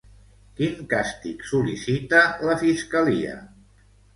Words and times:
Quin 0.59 0.79
càstig 0.93 1.45
sol·licita 1.51 2.25
la 2.51 2.59
fiscalia? 2.65 3.37